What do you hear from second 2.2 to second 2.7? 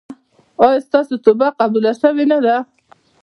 نه ده؟